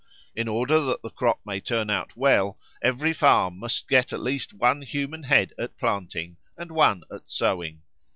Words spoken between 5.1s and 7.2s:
head at planting and one